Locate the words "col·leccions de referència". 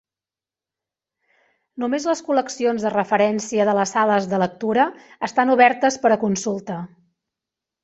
2.29-3.69